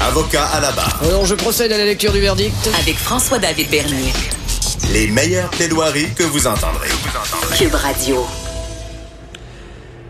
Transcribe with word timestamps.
Avocat 0.00 0.44
à 0.46 0.60
la 0.60 0.72
barre. 0.72 1.00
Alors, 1.04 1.24
je 1.24 1.34
procède 1.34 1.70
à 1.70 1.78
la 1.78 1.84
lecture 1.84 2.12
du 2.12 2.20
verdict. 2.20 2.54
Avec 2.80 2.96
François-David 2.96 3.70
Bernier. 3.70 4.12
Les 4.92 5.06
meilleures 5.06 5.48
plaidoiries 5.50 6.12
que 6.16 6.24
vous 6.24 6.46
entendrez. 6.46 6.88
Cube 7.56 7.74
Radio. 7.74 8.26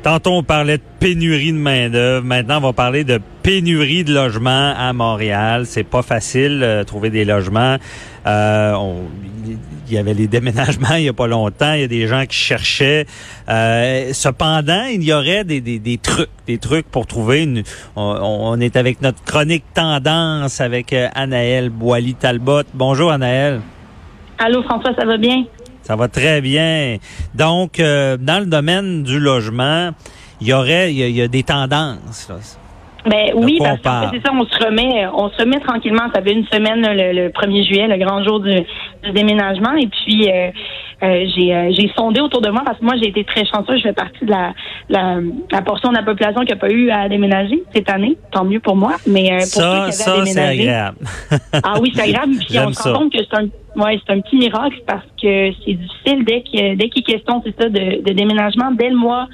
Tantôt, 0.03 0.31
on 0.31 0.43
parlait 0.43 0.79
de 0.79 0.83
pénurie 0.99 1.53
de 1.53 1.59
main-d'œuvre. 1.59 2.25
Maintenant, 2.25 2.59
on 2.59 2.61
va 2.61 2.73
parler 2.73 3.05
de 3.05 3.21
pénurie 3.43 4.05
de 4.05 4.15
logements 4.15 4.75
à 4.77 4.93
Montréal. 4.93 5.67
C'est 5.69 5.85
pas 5.85 6.03
facile 6.03 6.63
euh, 6.63 6.85
trouver 6.85 7.11
des 7.11 7.25
logements. 7.25 7.77
Euh, 8.27 8.73
on- 8.75 9.05
il 9.89 9.95
y 9.95 9.99
avait 9.99 10.15
les 10.15 10.27
déménagements 10.27 10.95
il 10.97 11.05
y 11.05 11.09
a 11.09 11.13
pas 11.13 11.29
longtemps. 11.29 11.73
Il 11.75 11.81
y 11.83 11.85
a 11.85 11.89
des 11.89 12.09
gens 12.09 12.27
qui 12.27 12.37
cherchaient. 12.37 13.07
Euh, 13.49 14.11
cependant, 14.13 14.83
il 14.93 15.05
y 15.05 15.13
aurait 15.13 15.45
des, 15.45 15.61
des, 15.61 15.79
des 15.79 15.99
trucs, 15.99 16.29
des 16.47 16.59
trucs 16.59 16.89
pour 16.91 17.07
trouver. 17.07 17.45
Une, 17.45 17.63
on, 17.95 18.03
on 18.21 18.61
est 18.61 18.77
avec 18.77 19.01
notre 19.01 19.23
chronique 19.23 19.65
tendance 19.75 20.61
avec 20.61 20.93
euh, 20.93 21.07
Anaël 21.15 21.71
Boily-Talbot. 21.71 22.65
Bonjour, 22.75 23.13
Anaël. 23.13 23.61
Allô, 24.39 24.63
François, 24.65 24.93
ça 24.99 25.05
va 25.07 25.17
bien? 25.17 25.45
Ça 25.85 25.95
va 25.95 26.09
très 26.09 26.41
bien. 26.41 26.97
Donc, 27.35 27.79
euh, 27.79 28.17
dans 28.17 28.41
le 28.41 28.47
domaine 28.47 29.05
du 29.05 29.21
logement, 29.21 29.91
il 30.41 30.49
y 30.49 30.53
aurait, 30.53 30.93
il 30.93 30.99
y 30.99 31.03
a, 31.05 31.07
il 31.09 31.15
y 31.17 31.23
a 31.23 31.29
des 31.29 31.45
tendances. 31.45 32.27
Là. 32.29 32.37
Ben 33.07 33.33
oui, 33.35 33.59
parce 33.61 33.77
fait, 33.77 34.17
c'est 34.17 34.27
ça, 34.27 34.33
on 34.35 34.45
se 34.45 34.65
remet, 34.65 35.07
on 35.15 35.31
se 35.31 35.37
remet 35.39 35.61
tranquillement. 35.61 36.11
Ça 36.15 36.23
fait 36.23 36.33
une 36.33 36.47
semaine, 36.47 36.83
le, 36.83 37.13
le 37.13 37.29
1er 37.29 37.67
juillet, 37.67 37.87
le 37.87 37.99
grand 37.99 38.25
jour 38.25 38.41
du, 38.41 38.55
du 39.05 39.13
déménagement. 39.13 39.75
Et 39.77 39.87
puis, 39.87 40.29
euh, 40.29 40.51
euh, 41.03 41.27
j'ai, 41.37 41.55
euh, 41.55 41.71
j'ai 41.73 41.91
sondé 41.97 42.21
autour 42.21 42.41
de 42.41 42.51
moi 42.51 42.63
parce 42.65 42.79
que 42.79 42.85
moi, 42.85 42.95
j'ai 43.01 43.09
été 43.09 43.23
très 43.25 43.45
chanceuse. 43.45 43.79
Je 43.79 43.89
fais 43.89 43.93
partie 43.93 44.25
de 44.25 44.31
la, 44.31 44.55
la, 44.89 45.19
la 45.53 45.63
portion 45.63 45.91
de 45.91 45.97
la 45.97 46.03
population 46.03 46.41
qui 46.43 46.53
n'a 46.53 46.59
pas 46.59 46.71
eu 46.71 46.91
à 46.91 47.09
déménager 47.09 47.63
cette 47.75 47.91
année. 47.91 48.17
Tant 48.33 48.45
mieux 48.45 48.61
pour 48.61 48.77
moi. 48.77 48.95
Mais 49.07 49.31
euh, 49.31 49.39
pour 49.39 49.47
ceux 49.47 49.61
qui 49.61 49.67
avaient 49.67 49.89
à 49.89 49.93
ça, 49.93 50.25
c'est 50.25 50.41
agréable. 50.41 50.99
Ah 51.53 51.75
oui, 51.81 51.93
c'est 51.95 52.03
agréable. 52.03 52.33
Puis 52.49 52.59
on 52.59 52.73
se 52.73 52.89
rend 52.89 52.99
compte 52.99 53.13
que 53.13 53.19
c'est 53.19 53.37
un, 53.37 53.45
ouais, 53.83 54.01
c'est 54.05 54.13
un 54.15 54.21
petit 54.21 54.37
miracle 54.37 54.83
parce 54.87 55.07
que 55.23 55.51
c'est 55.65 55.75
difficile 55.75 56.25
dès 56.25 56.43
qu'il 56.43 56.77
dès 56.77 56.89
qu'il 56.89 57.03
est 57.03 57.13
question, 57.13 57.43
c'est 57.45 57.55
ça, 57.61 57.69
de, 57.69 58.03
de 58.03 58.13
déménagement. 58.13 58.73
Dès 58.73 58.89
le 58.89 58.97
mois 58.97 59.29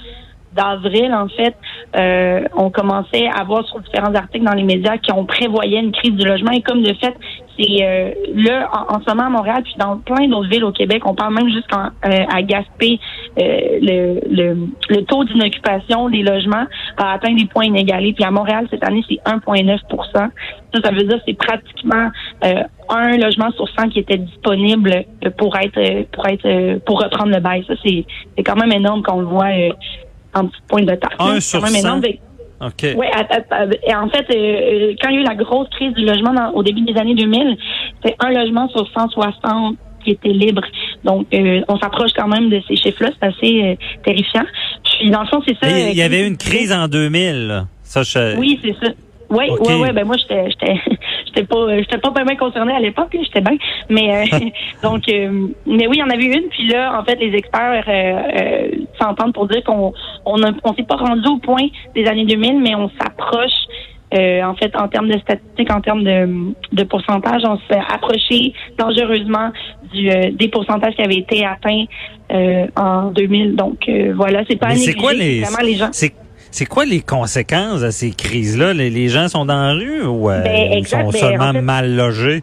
d'avril, 0.55 1.13
en 1.15 1.29
fait, 1.29 1.55
euh, 1.97 2.45
on 2.57 2.71
commençait 2.71 3.29
à 3.29 3.45
voir 3.45 3.67
sur 3.67 3.81
différents 3.81 4.15
articles 4.15 4.45
dans 4.45 4.55
les 4.55 4.65
médias 4.65 4.97
qu'on 4.99 5.25
prévoyait 5.25 5.81
une 5.81 5.93
crise 5.93 6.13
du 6.13 6.27
logement. 6.27 6.53
Et 6.53 6.63
comme 6.63 6.83
de 6.83 6.95
fait, 6.95 7.15
c'est 7.59 7.85
euh, 7.85 8.11
là, 8.35 8.71
en, 8.89 9.01
ce 9.01 9.11
moment 9.11 9.27
à 9.27 9.31
Montréal, 9.31 9.63
puis 9.63 9.75
dans 9.79 9.99
plein 9.99 10.27
d'autres 10.29 10.49
villes 10.49 10.65
au 10.65 10.73
Québec, 10.73 11.03
on 11.05 11.15
parle 11.15 11.35
même 11.35 11.51
jusqu'à 11.51 11.93
à 12.03 12.43
Gaspé, 12.43 12.99
euh, 13.39 13.43
le, 13.81 14.21
le, 14.31 14.69
le 14.89 15.05
taux 15.05 15.25
d'inoccupation 15.25 16.09
des 16.09 16.23
logements 16.23 16.67
a 16.97 17.13
atteint 17.13 17.35
des 17.35 17.47
points 17.47 17.65
inégalés. 17.65 18.13
Puis 18.13 18.25
à 18.25 18.31
Montréal, 18.31 18.67
cette 18.71 18.85
année, 18.85 19.05
c'est 19.09 19.21
1,9% 19.31 19.79
Ça, 20.13 20.31
ça 20.83 20.91
veut 20.91 21.05
dire 21.05 21.17
que 21.17 21.23
c'est 21.27 21.37
pratiquement 21.37 22.11
euh, 22.45 22.63
un 22.89 23.17
logement 23.17 23.51
sur 23.53 23.69
100 23.69 23.91
qui 23.91 24.01
était 24.01 24.19
disponible 24.19 25.05
euh, 25.25 25.31
pour 25.37 25.57
être 25.57 25.79
euh, 25.79 26.05
pour 26.13 26.27
être 26.27 26.47
euh, 26.47 26.79
pour 26.85 27.01
reprendre 27.01 27.31
le 27.31 27.41
bail. 27.41 27.65
Ça, 27.67 27.75
c'est 27.85 28.05
quand 28.45 28.57
même 28.57 28.73
énorme 28.73 29.03
quand 29.03 29.17
on 29.17 29.21
le 29.21 29.27
voit 29.27 29.47
euh, 29.47 29.71
en 30.35 30.47
petit 30.47 30.61
point 30.69 30.83
de 30.83 30.95
taxe. 30.95 31.15
Un 31.19 31.41
sur 31.41 31.61
quand 31.61 31.67
même 31.67 31.75
100? 31.75 31.79
énorme. 31.89 32.03
Fait- 32.03 32.21
OK. 32.65 32.95
oui, 32.97 33.07
et 33.89 33.95
en 33.95 34.09
fait, 34.09 34.25
euh, 34.31 34.95
quand 35.03 35.09
il 35.09 35.17
y 35.17 35.19
a 35.19 35.21
eu 35.23 35.25
la 35.25 35.35
grosse 35.35 35.69
crise 35.71 35.93
du 35.95 36.05
logement 36.05 36.33
dans- 36.33 36.53
au 36.53 36.63
début 36.63 36.83
des 36.83 36.97
années 36.97 37.17
2000, 37.17 37.57
c'est 38.05 38.15
un 38.21 38.31
logement 38.31 38.69
sur 38.69 38.87
160 38.97 39.77
qui 40.05 40.13
était 40.13 40.29
libre. 40.29 40.63
Donc, 41.03 41.27
euh, 41.35 41.61
on 41.69 41.77
s'approche 41.79 42.13
quand 42.17 42.29
même 42.29 42.51
de 42.51 42.61
ces 42.69 42.77
chiffres-là. 42.77 43.11
C'est 43.21 43.27
assez 43.27 43.63
euh, 43.65 43.75
terrifiant. 44.05 44.45
Puis, 44.85 45.11
dans 45.11 45.23
le 45.23 45.27
fond, 45.27 45.43
c'est 45.47 45.57
ça. 45.61 45.71
Il 45.77 45.97
y 45.97 46.03
euh, 46.03 46.05
avait 46.05 46.23
eu 46.23 46.27
une 46.29 46.37
crise 46.37 46.73
en 46.73 46.87
2000. 46.87 47.49
là. 47.49 47.65
Ça, 47.83 48.03
je... 48.05 48.37
oui, 48.37 48.61
c'est 48.65 48.75
ça. 48.85 48.93
Oui, 49.29 49.47
oui, 49.61 49.75
oui. 49.81 49.93
Ben 49.93 50.05
moi, 50.05 50.17
j'étais, 50.19 50.51
j'étais, 50.51 50.75
j'étais 51.35 51.47
pas, 51.47 51.79
j'étais 51.79 51.99
pas 51.99 52.11
vraiment 52.11 52.37
concernée 52.37 52.75
à 52.75 52.81
l'époque. 52.81 53.11
J'étais 53.21 53.41
bien, 53.41 53.57
mais 53.89 54.25
euh, 54.33 54.39
donc, 54.83 55.09
euh, 55.09 55.49
mais 55.67 55.87
oui, 55.87 55.97
il 55.97 56.01
y 56.01 56.03
en 56.03 56.11
avait 56.11 56.25
une. 56.25 56.49
Puis 56.51 56.67
là, 56.69 56.99
en 56.99 57.05
fait, 57.05 57.17
les 57.17 57.35
experts 57.37 57.85
euh, 57.89 57.93
euh, 57.93 58.69
s'entendent 59.01 59.35
pour 59.35 59.47
dire 59.49 59.63
qu'on, 59.65 59.93
on, 60.25 60.43
a- 60.43 60.53
on 60.65 60.75
s'est 60.75 60.83
pas 60.83 60.97
rendu 60.97 61.27
au 61.29 61.39
point 61.39 61.67
des 61.95 62.07
années 62.07 62.25
2000, 62.27 62.61
mais 62.61 62.75
on 62.75 62.91
s'approche. 63.01 63.51
euh, 64.15 64.43
en 64.45 64.55
fait, 64.55 64.77
en 64.77 64.89
termes 64.89 65.09
de 65.09 65.19
statistiques, 65.21 65.73
en 65.73 65.81
termes 65.81 66.05
de, 66.05 66.53
de 66.73 66.85
pourcentage, 66.85 67.43
on 67.47 67.57
s'est 67.67 67.81
approché 67.97 68.53
dangereusement 68.79 69.51
du, 69.93 70.11
euh, 70.11 70.31
des 70.33 70.49
pourcentages 70.49 70.95
qui 70.97 71.03
avaient 71.03 71.17
été 71.17 71.47
atteints 71.47 71.85
euh, 72.31 72.67
en 72.77 73.11
2000. 73.11 73.57
Donc 73.57 73.89
euh, 73.89 74.13
voilà, 74.15 74.43
c'est 74.49 74.57
pas 74.59 74.75
c'est 74.75 74.95
quoi 74.95 75.13
les, 75.15 75.43
les 75.65 75.75
gens. 75.77 75.89
c'est, 75.93 76.13
c'est 76.53 76.67
quoi 76.67 76.85
les 76.85 77.01
conséquences 77.01 77.81
de 77.81 77.91
ces 77.91 78.11
crises-là? 78.13 78.73
Les, 78.75 78.91
les 78.91 79.09
gens 79.09 79.27
sont 79.29 79.45
dans 79.45 79.61
la 79.61 79.73
rue 79.73 80.05
ou 80.05 80.31
euh, 80.31 80.43
Ben, 80.43 80.73
ils 80.79 80.87
sont 80.87 80.99
Ben, 81.11 81.13
seulement 81.13 81.49
en 81.49 81.53
fait- 81.55 81.61
mal 81.63 81.97
logés? 81.97 82.43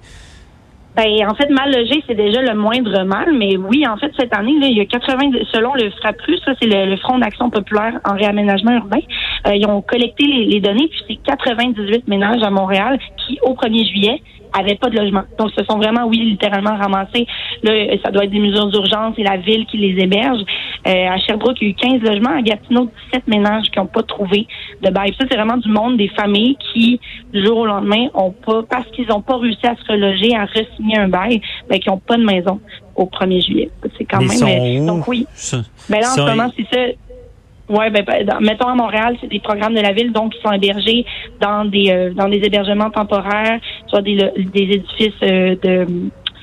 Ben, 0.96 1.06
en 1.30 1.36
fait, 1.36 1.48
mal 1.50 1.72
logé, 1.72 2.04
c'est 2.08 2.16
déjà 2.16 2.42
le 2.42 2.56
moindre 2.56 3.04
mal, 3.06 3.28
mais 3.38 3.56
oui, 3.56 3.88
en 3.88 3.96
fait, 3.96 4.12
cette 4.20 4.36
année, 4.36 4.60
là, 4.60 4.68
il 4.68 4.78
y 4.78 4.82
a 4.82 4.86
80, 4.86 5.32
selon 5.54 5.74
le 5.76 5.90
FRAPRU, 5.92 6.38
ça, 6.44 6.52
c'est 6.60 6.68
le, 6.68 6.90
le 6.90 6.98
Front 6.98 7.20
d'action 7.20 7.50
populaire 7.50 8.00
en 8.04 8.16
réaménagement 8.16 8.72
urbain, 8.74 9.00
euh, 9.48 9.56
ils 9.56 9.66
ont 9.68 9.82
collecté 9.82 10.26
les, 10.26 10.46
les 10.46 10.60
données, 10.60 10.90
puis 10.90 11.00
c'est 11.08 11.32
98 11.32 12.08
ménages 12.10 12.42
à 12.44 12.50
Montréal 12.50 13.00
qui, 13.30 13.40
au 13.44 13.54
1er 13.54 13.88
juillet, 13.88 14.22
avaient 14.58 14.76
pas 14.76 14.90
de 14.90 14.98
logement. 14.98 15.24
Donc, 15.38 15.52
ce 15.56 15.64
sont 15.64 15.78
vraiment, 15.78 16.06
oui, 16.06 16.18
littéralement 16.18 16.76
ramassés. 16.76 17.28
Là, 17.62 17.72
ça 18.04 18.10
doit 18.10 18.24
être 18.24 18.32
des 18.32 18.40
mesures 18.40 18.68
d'urgence, 18.68 19.14
c'est 19.16 19.24
la 19.24 19.38
ville 19.38 19.66
qui 19.68 19.78
les 19.78 20.02
héberge. 20.04 20.42
Euh, 20.88 21.08
à 21.08 21.20
Sherbrooke, 21.20 21.58
il 21.62 21.68
y 21.68 21.68
a 21.68 21.70
eu 21.72 22.00
15 22.00 22.02
logements. 22.02 22.36
À 22.36 22.42
Gatineau, 22.42 22.90
17 23.12 23.28
ménages 23.28 23.66
qui 23.72 23.78
n'ont 23.78 23.86
pas 23.86 24.02
trouvé 24.02 24.48
de 24.82 24.90
bail. 24.90 25.14
Ça, 25.20 25.26
c'est 25.30 25.38
vraiment 25.38 25.58
du 25.58 25.70
monde 25.70 25.98
des 25.98 26.08
familles 26.10 26.58
qui, 26.74 27.00
du 27.32 27.46
jour 27.46 27.60
au 27.60 27.66
lendemain, 27.66 28.08
ont 28.16 28.32
pas, 28.32 28.64
parce 28.64 28.88
qu'ils 28.88 29.08
n'ont 29.08 29.22
pas 29.22 29.38
réussi 29.38 29.68
à 29.68 29.76
se 29.76 29.92
reloger, 29.92 30.36
à 30.36 30.46
re-signer 30.46 30.98
un 30.98 31.10
bail, 31.10 31.42
ben, 31.70 31.80
qui 31.80 31.90
n'ont 31.90 32.00
pas 32.00 32.18
de 32.18 32.24
maison 32.24 32.60
au 32.96 33.06
1er 33.06 33.46
juillet. 33.46 33.70
C'est 33.98 34.06
quand 34.06 34.20
Mais 34.20 34.28
même. 34.28 34.38
sont 34.38 34.48
euh, 34.48 34.86
donc 34.88 35.08
oui. 35.08 35.28
Ben 35.90 36.00
là, 36.02 36.08
en 36.12 36.16
ce 36.16 36.22
moment, 36.22 36.52
c'est 36.58 36.68
ça. 36.74 36.86
Ouais, 37.70 37.90
ben, 37.92 38.04
ben, 38.06 38.26
dans- 38.26 38.40
mettons 38.42 38.68
à 38.68 38.76
Montréal, 38.76 39.16
c'est 39.22 39.28
des 39.30 39.40
programmes 39.40 39.76
de 39.76 39.82
la 39.82 39.94
ville, 39.94 40.12
donc 40.12 40.34
ils 40.36 40.42
sont 40.42 40.52
hébergés 40.52 41.06
dans 41.40 41.66
des 41.66 41.92
euh, 41.92 42.10
dans 42.14 42.28
des 42.28 42.38
hébergements 42.38 42.90
temporaires, 42.90 43.60
soit 43.88 44.02
des, 44.02 44.16
des 44.16 44.62
édifices 44.78 45.14
euh, 45.24 45.56
de 45.64 45.86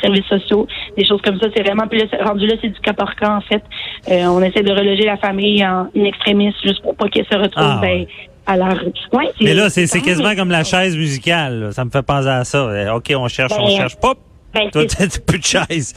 services 0.00 0.26
sociaux, 0.26 0.66
des 0.96 1.04
choses 1.04 1.20
comme 1.22 1.38
ça. 1.40 1.48
C'est 1.56 1.62
vraiment 1.62 1.84
c'est- 1.90 2.22
rendu 2.22 2.46
là, 2.46 2.54
c'est 2.60 2.68
du 2.68 2.80
cas 2.80 2.92
par 2.92 3.14
cas 3.16 3.36
en 3.36 3.40
fait. 3.40 3.62
Euh, 4.10 4.26
on 4.26 4.40
essaie 4.42 4.62
de 4.62 4.70
reloger 4.72 5.04
la 5.04 5.16
famille 5.16 5.64
en 5.66 5.88
in 5.96 6.04
extremis 6.04 6.54
juste 6.64 6.82
pour 6.82 6.94
pas 6.96 7.08
qu'elle 7.08 7.26
se 7.26 7.36
retrouve 7.36 7.64
Ah, 7.64 7.78
ben, 7.82 8.04
à 8.46 8.56
la 8.56 8.66
rue. 8.74 8.92
Ouais, 9.12 9.24
Mais 9.40 9.54
là, 9.54 9.68
c'est, 9.70 9.86
c'est 9.88 10.00
quasiment 10.00 10.36
comme 10.36 10.50
la 10.50 10.62
chaise 10.62 10.96
musicale. 10.96 11.60
là. 11.60 11.72
Ça 11.72 11.84
me 11.84 11.90
fait 11.90 12.02
penser 12.06 12.28
à 12.28 12.44
ça. 12.44 12.58
Euh, 12.58 12.92
OK, 12.94 13.12
on 13.16 13.26
cherche, 13.26 13.52
on 13.58 13.64
Ben, 13.66 13.70
cherche. 13.76 13.96
Pop! 13.96 14.18
Ben, 14.54 14.70
Toi, 14.70 14.84
t'as 14.86 15.06
plus 15.26 15.38
de 15.40 15.44
chaise. 15.44 15.92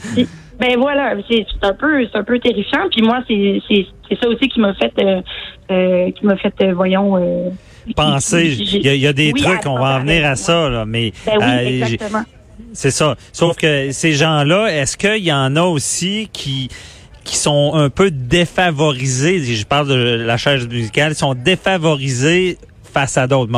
Ben 0.58 0.76
voilà, 0.76 1.14
c'est 1.30 1.46
c'est 1.48 1.66
un 1.66 1.72
peu, 1.74 2.04
c'est 2.10 2.18
un 2.18 2.24
peu 2.24 2.38
terrifiant. 2.40 2.88
Puis 2.90 3.02
moi, 3.02 3.20
c'est 3.28 3.62
c'est 4.10 4.18
ça 4.18 4.28
aussi 4.28 4.48
qui 4.48 4.60
m'a 4.60 4.74
fait, 4.74 4.92
euh, 5.00 5.20
euh, 5.70 6.10
qui 6.10 6.26
m'a 6.26 6.36
fait, 6.36 6.54
euh, 6.62 6.74
voyons. 6.74 7.52
Penser, 7.96 8.56
il 8.58 8.82
y 8.84 8.88
a, 8.88 8.94
il 8.94 9.00
y 9.00 9.06
a 9.06 9.12
des 9.12 9.32
oui, 9.32 9.40
trucs, 9.40 9.64
on 9.66 9.78
va 9.78 9.96
en 9.96 10.00
venir 10.00 10.26
à 10.26 10.36
ça, 10.36 10.68
là, 10.68 10.84
mais 10.84 11.12
Ben 11.24 11.38
oui, 11.40 11.82
exactement. 11.82 12.24
c'est 12.74 12.90
ça. 12.90 13.16
Sauf 13.32 13.56
que 13.56 13.90
ces 13.90 14.12
gens-là, 14.12 14.66
est-ce 14.68 14.96
qu'il 14.96 15.24
y 15.24 15.32
en 15.32 15.56
a 15.56 15.62
aussi 15.62 16.28
qui 16.32 16.68
qui 17.24 17.36
sont 17.36 17.72
un 17.74 17.90
peu 17.90 18.10
défavorisés, 18.10 19.42
je 19.44 19.64
parle 19.66 19.88
de 19.88 19.94
la 19.94 20.36
chaise 20.36 20.66
musicale, 20.66 21.14
sont 21.14 21.34
défavorisés 21.34 22.58
face 22.92 23.16
à 23.18 23.26
d'autres. 23.26 23.52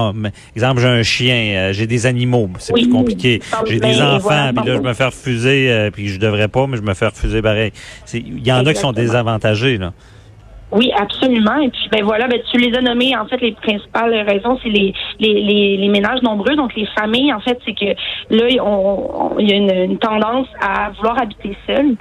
Exemple, 0.55 0.81
j'ai 0.83 0.89
un 0.89 1.03
chien, 1.03 1.71
j'ai 1.73 1.87
des 1.87 2.07
animaux, 2.07 2.51
c'est 2.59 2.73
Oui. 2.75 2.83
plus 2.83 2.93
compliqué. 2.93 3.41
J'ai 3.67 3.81
des 3.81 4.01
enfants, 4.01 4.21
voilà, 4.21 4.53
puis 4.53 4.67
là, 4.69 4.77
je 4.77 4.81
me 4.83 4.93
fais 4.93 5.07
refuser, 5.07 5.89
puis 5.93 6.09
je 6.09 6.19
devrais 6.19 6.49
pas, 6.49 6.67
mais 6.67 6.77
je 6.77 6.83
me 6.83 6.93
fais 6.93 7.07
refuser 7.07 7.41
pareil. 7.41 7.73
Il 8.13 8.47
y 8.47 8.53
en 8.53 8.67
a 8.67 8.75
qui 8.75 8.81
sont 8.81 8.93
désavantagés, 8.93 9.79
là. 9.79 9.93
Oui, 10.73 10.91
absolument. 10.97 11.59
Et 11.59 11.69
puis, 11.69 11.89
ben 11.93 12.03
voilà, 12.03 12.27
ben 12.27 12.41
tu 12.51 12.57
les 12.59 12.75
as 12.75 12.81
nommés. 12.81 13.15
En 13.17 13.27
fait, 13.27 13.37
les 13.43 13.53
principales 13.53 14.15
raisons, 14.27 14.59
c'est 14.63 14.71
les, 14.71 14.95
les, 15.21 15.77
les, 15.77 15.89
ménages 15.89 16.23
nombreux, 16.23 16.57
donc 16.57 16.75
les 16.75 16.87
familles. 16.99 17.33
En 17.33 17.41
fait, 17.41 17.59
c'est 17.67 17.75
que 17.75 17.95
là, 18.35 18.49
il 18.49 18.57
y 18.57 19.53
a 19.53 19.57
une, 19.57 19.91
une 19.93 19.99
tendance 19.99 20.49
à 20.61 20.91
vouloir 20.97 21.21
habiter 21.21 21.55
seul. 21.67 21.95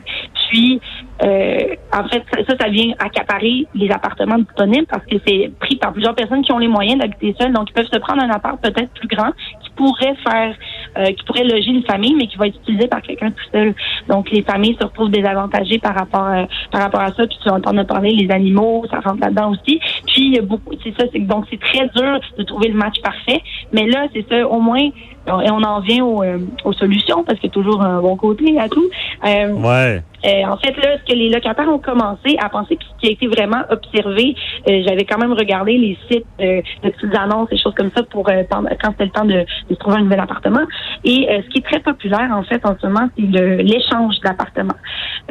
Puis, 0.49 0.79
euh, 1.23 1.75
en 1.93 2.07
fait, 2.07 2.23
ça, 2.47 2.55
ça 2.59 2.69
vient 2.69 2.93
accaparer 2.99 3.67
les 3.75 3.91
appartements 3.91 4.39
disponibles 4.39 4.87
parce 4.87 5.05
que 5.05 5.17
c'est 5.25 5.51
pris 5.59 5.75
par 5.75 5.93
plusieurs 5.93 6.15
personnes 6.15 6.41
qui 6.41 6.51
ont 6.51 6.57
les 6.57 6.67
moyens 6.67 6.99
d'habiter 6.99 7.35
seul. 7.39 7.53
Donc, 7.53 7.69
ils 7.69 7.73
peuvent 7.73 7.89
se 7.91 7.99
prendre 7.99 8.23
un 8.23 8.29
appart 8.29 8.59
peut-être 8.61 8.89
plus 8.93 9.07
grand 9.07 9.31
qui 9.63 9.69
pourrait 9.75 10.15
faire, 10.27 10.55
euh, 10.97 11.05
qui 11.05 11.23
pourrait 11.25 11.43
loger 11.43 11.69
une 11.69 11.83
famille, 11.83 12.15
mais 12.15 12.27
qui 12.27 12.37
va 12.37 12.47
être 12.47 12.57
utilisé 12.57 12.87
par 12.87 13.01
quelqu'un 13.01 13.29
tout 13.29 13.43
seul. 13.51 13.75
Donc, 14.07 14.31
les 14.31 14.41
familles 14.41 14.75
se 14.79 14.85
retrouvent 14.85 15.11
désavantagées 15.11 15.77
par 15.77 15.95
rapport, 15.95 16.27
euh, 16.27 16.45
par 16.71 16.81
rapport 16.81 17.01
à 17.01 17.11
ça. 17.11 17.27
Puis, 17.27 17.37
tu 17.41 17.49
vas 17.49 17.55
entendre 17.55 17.83
parler, 17.83 18.11
les 18.11 18.31
animaux, 18.31 18.85
ça 18.89 18.99
rentre 18.99 19.21
là-dedans 19.21 19.51
aussi. 19.51 19.79
Puis, 20.13 20.27
il 20.27 20.35
y 20.35 20.39
a 20.39 20.41
beaucoup, 20.41 20.73
c'est 20.83 20.93
ça, 20.99 21.05
c'est 21.11 21.19
donc 21.19 21.45
c'est 21.49 21.59
très 21.59 21.87
dur 21.95 22.19
de 22.37 22.43
trouver 22.43 22.67
le 22.69 22.75
match 22.75 22.99
parfait. 23.01 23.41
Mais 23.71 23.85
là, 23.87 24.07
c'est 24.13 24.27
ça, 24.29 24.47
au 24.47 24.59
moins, 24.59 24.79
et 25.27 25.51
on 25.51 25.61
en 25.61 25.79
vient 25.81 26.03
aux, 26.03 26.23
euh, 26.23 26.39
aux 26.65 26.73
solutions 26.73 27.23
parce 27.23 27.39
qu'il 27.39 27.49
y 27.49 27.51
a 27.51 27.53
toujours 27.53 27.81
un 27.83 28.01
bon 28.01 28.15
côté 28.17 28.59
à 28.59 28.67
tout. 28.67 28.89
Euh, 29.25 29.53
Ouais. 29.53 30.01
euh, 30.25 30.43
en 30.51 30.57
fait, 30.57 30.75
là, 30.83 30.97
ce 30.97 31.11
que 31.11 31.15
les 31.17 31.29
locataires 31.29 31.69
ont 31.69 31.77
commencé 31.77 32.35
à 32.43 32.49
penser, 32.49 32.75
puis 32.75 32.87
ce 32.95 32.99
qui 32.99 33.07
a 33.07 33.11
été 33.11 33.27
vraiment 33.27 33.61
observé, 33.69 34.35
euh, 34.67 34.81
j'avais 34.87 35.05
quand 35.05 35.19
même 35.19 35.33
regardé 35.33 35.77
les 35.77 35.95
sites 36.09 36.25
euh, 36.41 36.61
de 36.83 36.89
petites 36.89 37.15
annonces, 37.15 37.49
des 37.49 37.57
choses 37.59 37.75
comme 37.75 37.91
ça, 37.95 38.01
pour 38.03 38.27
euh, 38.29 38.41
quand 38.49 38.91
c'était 38.91 39.05
le 39.05 39.11
temps 39.11 39.25
de, 39.25 39.45
de 39.69 39.75
trouver 39.75 39.97
un 39.97 40.03
nouvel 40.03 40.19
appartement. 40.19 40.65
Et 41.03 41.27
euh, 41.29 41.41
ce 41.45 41.49
qui 41.49 41.59
est 41.59 41.65
très 41.69 41.79
populaire, 41.81 42.29
en 42.33 42.43
fait, 42.43 42.65
en 42.65 42.75
ce 42.81 42.87
moment, 42.87 43.07
c'est 43.15 43.25
l'échange 43.63 44.19
d'appartements. 44.23 44.73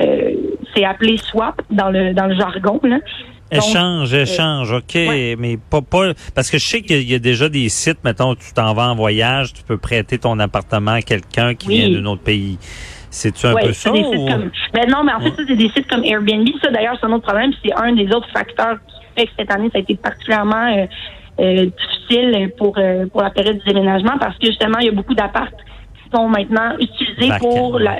Euh, 0.00 0.30
c'est 0.74 0.84
appelé 0.84 1.16
swap 1.16 1.60
dans 1.70 1.90
le 1.90 2.14
dans 2.14 2.26
le 2.26 2.34
jargon. 2.36 2.78
Là. 2.84 2.98
Donc, 3.52 3.64
Échange, 3.64 4.14
échange, 4.14 4.72
OK, 4.72 4.94
ouais. 4.94 5.34
mais 5.38 5.56
pas, 5.58 5.80
pas 5.82 6.12
parce 6.34 6.50
que 6.50 6.58
je 6.58 6.64
sais 6.66 6.82
qu'il 6.82 7.02
y 7.10 7.14
a 7.14 7.18
déjà 7.18 7.48
des 7.48 7.68
sites, 7.68 7.98
mettons, 8.04 8.34
tu 8.36 8.52
t'en 8.54 8.72
vas 8.74 8.88
en 8.90 8.94
voyage, 8.94 9.52
tu 9.52 9.64
peux 9.64 9.76
prêter 9.76 10.18
ton 10.18 10.38
appartement 10.38 10.92
à 10.92 11.02
quelqu'un 11.02 11.54
qui 11.54 11.66
Oui. 11.68 11.74
vient 11.78 11.90
d'un 12.00 12.06
autre 12.06 12.22
pays. 12.22 12.58
C'est-tu 13.10 13.46
un 13.46 13.54
Ouais, 13.54 13.62
peu 13.66 13.72
ça? 13.72 13.90
des 13.90 14.00
ou- 14.00 14.12
sites 14.12 14.30
comme. 14.32 14.50
Ben 14.72 14.88
non, 14.88 15.02
mais 15.02 15.12
en 15.12 15.18
fait, 15.20 15.30
ça, 15.30 15.42
c'est 15.48 15.56
des 15.56 15.68
sites 15.70 15.88
comme 15.88 16.04
Airbnb. 16.04 16.48
Ça, 16.62 16.70
d'ailleurs, 16.70 16.96
c'est 17.00 17.06
un 17.06 17.12
autre 17.12 17.26
problème. 17.26 17.50
C'est 17.64 17.72
un 17.76 17.92
des 17.92 18.06
autres 18.14 18.28
facteurs 18.32 18.76
qui 18.86 18.94
fait 19.20 19.26
que 19.26 19.32
cette 19.36 19.50
année, 19.52 19.68
ça 19.72 19.78
a 19.78 19.80
été 19.80 19.96
particulièrement 19.96 20.72
euh, 20.76 20.86
euh, 21.40 21.66
difficile 21.66 22.52
pour 22.56 22.78
euh, 22.78 23.06
pour 23.06 23.22
la 23.22 23.30
période 23.30 23.58
du 23.58 23.64
déménagement 23.64 24.16
parce 24.20 24.38
que 24.38 24.46
justement, 24.46 24.78
il 24.78 24.86
y 24.86 24.90
a 24.90 24.92
beaucoup 24.92 25.14
d'apparts 25.14 25.48
qui 25.50 26.10
sont 26.14 26.28
maintenant 26.28 26.76
utilisés 26.78 27.32
pour 27.40 27.80
la- 27.80 27.98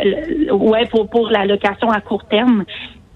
ouais 0.55 0.87
pour 0.87 1.11
pour 1.11 1.29
la 1.29 1.44
location 1.44 1.91
à 1.91 2.00
court 2.00 2.25
terme 2.29 2.64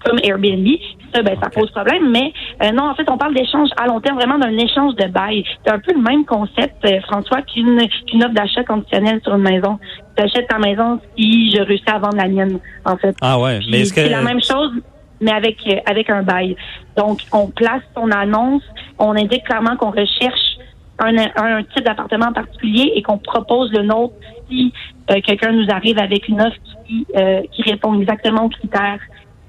comme 0.05 0.19
Airbnb. 0.23 0.67
Ça, 1.13 1.21
ben, 1.21 1.35
ça 1.41 1.49
pose 1.49 1.71
problème. 1.71 2.11
Mais 2.11 2.31
euh, 2.63 2.71
non, 2.71 2.89
en 2.89 2.95
fait, 2.95 3.09
on 3.09 3.17
parle 3.17 3.33
d'échange 3.33 3.69
à 3.77 3.87
long 3.87 3.99
terme, 3.99 4.17
vraiment 4.17 4.37
d'un 4.37 4.57
échange 4.57 4.95
de 4.95 5.07
bail. 5.07 5.43
C'est 5.65 5.71
un 5.71 5.79
peu 5.79 5.93
le 5.93 6.01
même 6.01 6.25
concept, 6.25 6.85
euh, 6.85 7.01
François, 7.01 7.41
qu'une 7.41 7.79
qu'une 8.07 8.23
offre 8.23 8.33
d'achat 8.33 8.63
conditionnelle 8.63 9.19
sur 9.23 9.35
une 9.35 9.43
maison. 9.43 9.79
Tu 10.17 10.23
achètes 10.23 10.47
ta 10.47 10.59
maison 10.59 10.99
si 11.17 11.51
je 11.51 11.61
réussis 11.61 11.83
à 11.87 11.99
vendre 11.99 12.17
la 12.17 12.27
mienne, 12.27 12.59
en 12.85 12.97
fait. 12.97 13.15
Ah 13.21 13.39
ouais, 13.39 13.59
Puis 13.59 13.69
mais 13.71 13.81
est-ce 13.81 13.93
que 13.93 14.01
C'est 14.01 14.09
la 14.09 14.21
même 14.21 14.41
chose, 14.41 14.71
mais 15.19 15.31
avec 15.31 15.57
euh, 15.67 15.75
avec 15.85 16.09
un 16.09 16.23
bail. 16.23 16.55
Donc, 16.95 17.21
on 17.33 17.47
place 17.47 17.83
son 17.95 18.11
annonce, 18.11 18.63
on 18.99 19.11
indique 19.11 19.43
clairement 19.45 19.75
qu'on 19.75 19.91
recherche 19.91 20.57
un, 20.99 21.15
un 21.35 21.63
type 21.63 21.83
d'appartement 21.83 22.27
en 22.27 22.33
particulier 22.33 22.93
et 22.95 23.01
qu'on 23.01 23.17
propose 23.17 23.71
le 23.73 23.83
nôtre 23.83 24.13
si 24.49 24.71
euh, 25.11 25.19
quelqu'un 25.21 25.51
nous 25.51 25.67
arrive 25.69 25.99
avec 25.99 26.27
une 26.27 26.41
offre 26.41 26.57
qui, 26.87 27.05
euh, 27.15 27.41
qui 27.51 27.63
répond 27.63 27.99
exactement 27.99 28.45
aux 28.45 28.49
critères 28.49 28.99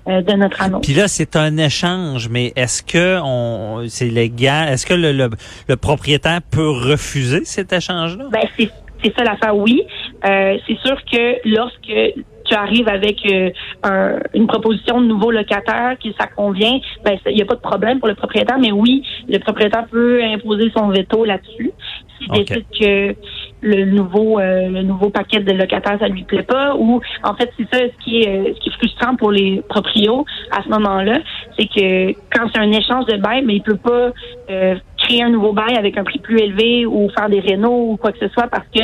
de 0.06 0.32
notre. 0.34 0.80
Puis 0.80 0.94
là, 0.94 1.08
c'est 1.08 1.36
un 1.36 1.56
échange, 1.56 2.28
mais 2.28 2.52
est-ce 2.56 2.82
que 2.82 3.18
on 3.22 3.84
c'est 3.88 4.08
légal? 4.08 4.68
Est-ce 4.68 4.86
que 4.86 4.94
le, 4.94 5.12
le, 5.12 5.30
le 5.68 5.76
propriétaire 5.76 6.40
peut 6.50 6.68
refuser 6.70 7.44
cet 7.44 7.72
échange-là? 7.72 8.24
Ben, 8.30 8.42
c'est 8.58 8.70
c'est 9.04 9.14
ça 9.14 9.24
l'affaire, 9.24 9.56
oui. 9.56 9.82
Euh, 10.24 10.56
c'est 10.66 10.78
sûr 10.78 10.96
que 11.04 11.48
lorsque 11.48 12.14
tu 12.48 12.54
arrives 12.54 12.88
avec 12.88 13.18
euh, 13.30 13.50
un- 13.82 14.20
une 14.32 14.46
proposition 14.46 15.00
de 15.00 15.06
nouveau 15.06 15.30
locataire, 15.32 15.96
qui 15.98 16.14
ça 16.18 16.26
convient, 16.28 16.78
ben 17.04 17.18
il 17.26 17.34
n'y 17.34 17.42
a 17.42 17.44
pas 17.44 17.56
de 17.56 17.60
problème 17.60 17.98
pour 17.98 18.08
le 18.08 18.14
propriétaire, 18.14 18.58
mais 18.58 18.72
oui, 18.72 19.02
le 19.28 19.38
propriétaire 19.38 19.86
peut 19.90 20.22
imposer 20.22 20.70
son 20.74 20.88
veto 20.88 21.24
là-dessus. 21.24 21.72
S'il 22.18 22.28
décide 22.44 22.64
que 22.80 23.16
le 23.66 23.84
nouveau 23.84 24.38
euh, 24.38 24.68
le 24.68 24.82
nouveau 24.82 25.10
paquet 25.10 25.40
de 25.40 25.52
locataires 25.52 25.98
ça 25.98 26.06
lui 26.06 26.22
plaît 26.22 26.44
pas 26.44 26.76
ou 26.76 27.00
en 27.24 27.34
fait 27.34 27.50
c'est 27.58 27.66
ça 27.72 27.82
ce 27.82 28.04
qui 28.04 28.20
est 28.20 28.28
euh, 28.28 28.54
ce 28.54 28.60
qui 28.60 28.68
est 28.68 28.72
frustrant 28.72 29.16
pour 29.16 29.32
les 29.32 29.60
proprios 29.68 30.24
à 30.52 30.62
ce 30.62 30.68
moment-là 30.68 31.18
c'est 31.58 31.66
que 31.66 32.12
quand 32.32 32.48
c'est 32.54 32.60
un 32.60 32.70
échange 32.70 33.06
de 33.06 33.16
bail 33.16 33.42
mais 33.44 33.56
il 33.56 33.62
peut 33.62 33.76
pas 33.76 34.12
euh, 34.50 34.76
créer 34.98 35.24
un 35.24 35.30
nouveau 35.30 35.52
bail 35.52 35.76
avec 35.76 35.98
un 35.98 36.04
prix 36.04 36.20
plus 36.20 36.38
élevé 36.38 36.86
ou 36.86 37.10
faire 37.10 37.28
des 37.28 37.40
rénaux 37.40 37.90
ou 37.90 37.96
quoi 37.96 38.12
que 38.12 38.18
ce 38.20 38.28
soit 38.28 38.46
parce 38.46 38.66
que 38.72 38.82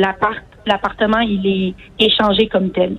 l'appart 0.00 0.44
l'appartement 0.66 1.20
il 1.20 1.44
est 1.46 2.04
échangé 2.04 2.46
comme 2.46 2.70
tel. 2.70 2.98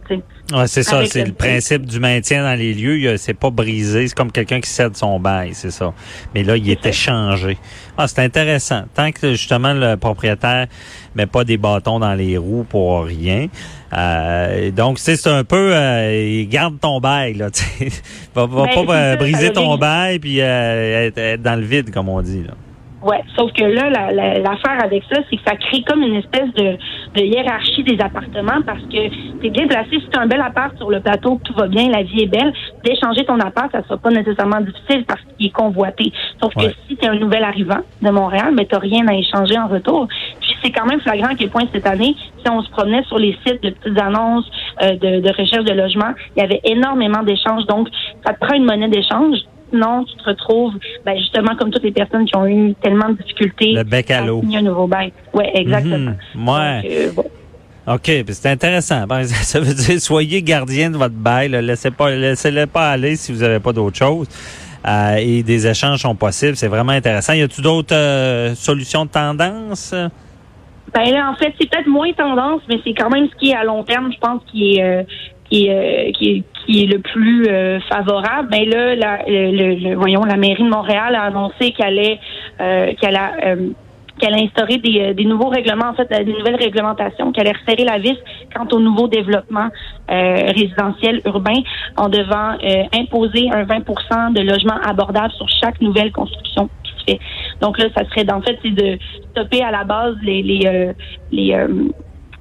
Ouais, 0.51 0.67
c'est 0.67 0.81
ça, 0.83 1.05
c'est 1.05 1.25
le- 1.25 1.31
principe 1.33 1.85
du 1.85 1.99
maintien 1.99 2.43
dans 2.43 2.57
les 2.57 2.73
lieux. 2.73 3.17
C'est 3.17 3.35
pas 3.35 3.51
brisé, 3.51 4.07
c'est 4.07 4.15
comme 4.15 4.31
quelqu'un 4.31 4.59
qui 4.59 4.69
cède 4.69 4.95
son 4.97 5.19
bail, 5.19 5.51
c'est 5.53 5.69
ça. 5.69 5.93
Mais 6.33 6.43
là, 6.43 6.57
il 6.57 6.67
est 6.69 6.83
échangé. 6.85 7.57
Ah, 7.97 8.07
c'est 8.07 8.19
intéressant. 8.23 8.83
Tant 8.95 9.11
que 9.11 9.31
justement 9.31 9.73
le 9.73 9.95
propriétaire 9.95 10.65
met 11.13 11.27
pas 11.27 11.43
des 11.43 11.57
bâtons 11.57 11.99
dans 11.99 12.13
les 12.15 12.37
roues 12.37 12.65
pour 12.67 13.03
rien. 13.03 13.47
Euh, 13.93 14.71
donc, 14.71 14.97
c'est 14.99 15.17
c'est 15.17 15.29
un 15.29 15.43
peu, 15.43 15.75
euh, 15.75 16.39
il 16.41 16.47
garde 16.47 16.79
ton 16.79 16.99
bail 16.99 17.33
là. 17.35 17.51
tu 17.51 17.63
sais. 17.63 17.89
va 18.33 18.45
va 18.47 18.65
Ben, 18.65 18.85
pas 18.85 18.95
euh, 18.95 19.15
briser 19.17 19.51
ton 19.53 19.77
bail 19.77 20.17
puis 20.19 20.41
euh, 20.41 21.07
être, 21.07 21.17
être 21.19 21.41
dans 21.43 21.55
le 21.59 21.65
vide 21.65 21.91
comme 21.91 22.09
on 22.09 22.21
dit 22.21 22.43
là. 22.43 22.53
Ouais, 23.01 23.23
sauf 23.37 23.53
que 23.53 23.63
là, 23.63 23.89
la- 23.89 24.11
la- 24.11 24.39
l'affaire 24.39 24.83
avec 24.83 25.03
ça, 25.09 25.21
c'est 25.29 25.37
que 25.37 25.43
ça 25.47 25.55
crée 25.55 25.81
comme 25.83 26.01
une 26.03 26.15
espèce 26.15 26.51
de, 26.53 26.75
de 27.15 27.21
hiérarchie 27.25 27.81
des 27.83 27.97
appartements 28.01 28.61
parce 28.65 28.81
que 28.81 29.39
t'es 29.39 29.49
bien 29.49 29.67
placé. 29.67 29.91
Si 29.91 30.07
t'as 30.11 30.19
un 30.21 30.27
bel 30.27 30.41
appart 30.41 30.75
sur 30.77 30.89
le 30.89 30.99
plateau, 30.99 31.39
tout 31.45 31.53
va 31.53 31.67
bien, 31.67 31.87
la 31.89 32.03
vie 32.03 32.23
est 32.23 32.27
belle, 32.27 32.51
d'échanger 32.83 33.23
ton 33.23 33.39
appart, 33.39 33.71
ça 33.71 33.83
sera 33.83 33.95
pas 33.97 34.09
nécessairement 34.09 34.59
difficile 34.59 35.05
parce 35.07 35.21
qu'il 35.37 35.47
est 35.47 35.51
convoité. 35.51 36.11
Sauf 36.43 36.53
Ouais. 36.57 36.67
que 36.67 36.71
si 36.89 36.97
t'es 36.97 37.07
un 37.07 37.15
nouvel 37.15 37.45
arrivant 37.45 37.79
de 38.01 38.09
Montréal, 38.09 38.53
mais 38.53 38.65
t'as 38.65 38.79
rien 38.79 39.07
à 39.07 39.13
échanger 39.13 39.57
en 39.57 39.67
retour. 39.69 40.07
Puis 40.41 40.55
c'est 40.61 40.71
quand 40.71 40.85
même 40.85 40.99
flagrant 40.99 41.29
à 41.29 41.35
quel 41.35 41.49
point 41.49 41.63
cette 41.71 41.87
année, 41.87 42.15
si 42.43 42.51
on 42.51 42.61
se 42.61 42.69
promenait 42.69 43.03
sur 43.03 43.17
les 43.17 43.37
sites 43.45 43.63
de 43.63 43.69
petites 43.69 43.97
annonces 43.97 44.49
euh, 44.81 44.91
de, 44.97 45.21
de 45.21 45.29
recherche 45.29 45.63
de 45.63 45.73
logement, 45.73 46.13
il 46.35 46.41
y 46.41 46.43
avait 46.43 46.59
énormément 46.65 47.23
d'échanges. 47.23 47.65
Donc, 47.67 47.87
ça 48.25 48.33
te 48.33 48.39
prend 48.45 48.55
une 48.55 48.65
monnaie 48.65 48.89
d'échange. 48.89 49.37
Sinon, 49.71 50.05
tu 50.05 50.15
te 50.17 50.23
retrouves, 50.23 50.73
ben, 51.05 51.17
justement, 51.17 51.55
comme 51.55 51.71
toutes 51.71 51.83
les 51.83 51.91
personnes 51.91 52.25
qui 52.25 52.35
ont 52.35 52.47
eu 52.47 52.73
tellement 52.81 53.09
de 53.09 53.15
difficultés 53.15 53.73
Le 53.73 53.83
bec 53.83 54.09
à 54.11 54.21
l'eau. 54.21 54.41
un 54.53 54.61
nouveau 54.61 54.87
bail. 54.87 55.11
Ouais, 55.33 55.51
exactement. 55.55 56.13
Ouais. 56.35 56.81
Donc, 56.81 56.91
euh, 56.91 57.11
bon. 57.15 57.25
OK, 57.87 58.11
c'est 58.27 58.49
intéressant. 58.49 59.07
Ben, 59.07 59.23
ça 59.25 59.59
veut 59.59 59.73
dire 59.73 59.99
soyez 59.99 60.41
gardien 60.43 60.91
de 60.91 60.97
votre 60.97 61.15
bail. 61.15 61.49
Laissez 61.49 61.91
pas, 61.91 62.11
laissez-le 62.11 62.67
pas 62.67 62.91
aller 62.91 63.15
si 63.15 63.31
vous 63.31 63.39
n'avez 63.39 63.59
pas 63.59 63.73
d'autre 63.73 63.97
chose. 63.97 64.27
Euh, 64.87 65.15
et 65.15 65.43
des 65.43 65.67
échanges 65.67 65.99
sont 65.99 66.15
possibles. 66.15 66.55
C'est 66.55 66.67
vraiment 66.67 66.91
intéressant. 66.91 67.33
Y 67.33 67.41
a-tu 67.41 67.61
d'autres 67.61 67.95
euh, 67.95 68.55
solutions 68.55 69.05
de 69.05 69.09
tendance? 69.09 69.93
Ben 70.93 71.11
là, 71.11 71.31
en 71.31 71.35
fait, 71.35 71.53
c'est 71.59 71.69
peut-être 71.69 71.87
moins 71.87 72.11
tendance, 72.13 72.61
mais 72.69 72.79
c'est 72.83 72.93
quand 72.93 73.09
même 73.09 73.27
ce 73.29 73.35
qui 73.35 73.51
est 73.51 73.55
à 73.55 73.63
long 73.63 73.83
terme, 73.83 74.11
je 74.11 74.17
pense, 74.19 74.41
qui 74.51 74.75
est 74.75 74.83
euh, 74.83 75.03
qui 75.49 75.67
est, 75.67 76.11
qui 76.15 76.29
est 76.29 76.43
qui 76.69 76.83
est 76.83 76.87
le 76.87 76.99
plus 76.99 77.47
euh, 77.47 77.79
favorable. 77.89 78.49
Ben 78.51 78.69
là, 78.69 78.95
la, 78.95 79.19
le, 79.27 79.75
le- 79.75 79.95
voyons, 79.95 80.23
la 80.23 80.37
mairie 80.37 80.63
de 80.63 80.69
Montréal 80.69 81.15
a 81.15 81.23
annoncé 81.23 81.71
qu'elle 81.71 81.97
allait 81.97 82.19
euh, 82.61 82.93
qu'elle 83.01 83.15
a 83.15 83.31
euh, 83.45 83.69
qu'elle 84.19 84.33
a 84.33 84.37
instauré 84.37 84.77
des, 84.77 84.99
euh, 84.99 85.13
des 85.13 85.23
nouveaux 85.23 85.47
règlements, 85.47 85.87
en 85.91 85.93
fait, 85.93 86.11
euh, 86.11 86.25
des 86.25 86.33
nouvelles 86.33 86.57
réglementations, 86.57 87.31
qu'elle 87.31 87.47
allait 87.47 87.57
resserrer 87.57 87.85
la 87.85 87.99
vis 87.99 88.17
quant 88.53 88.67
au 88.73 88.79
nouveau 88.81 89.07
développement 89.07 89.69
euh, 90.11 90.35
résidentiel 90.53 91.21
urbain 91.25 91.61
en 91.95 92.09
devant 92.09 92.57
euh, 92.61 92.83
imposer 92.93 93.49
un 93.49 93.63
20% 93.63 94.33
de 94.33 94.41
logements 94.41 94.79
abordables 94.83 95.31
sur 95.33 95.47
chaque 95.63 95.79
nouvelle 95.79 96.11
construction 96.11 96.69
qui 96.83 96.91
se 96.99 97.03
fait. 97.13 97.19
Donc 97.61 97.79
là, 97.79 97.85
ça 97.95 98.03
serait, 98.09 98.29
en 98.29 98.41
fait, 98.41 98.59
c'est 98.61 98.71
de 98.71 98.97
stopper 99.31 99.63
à 99.63 99.71
la 99.71 99.85
base 99.85 100.15
les 100.21 100.41
les 100.43 100.67
euh, 100.67 100.93
les 101.31 101.53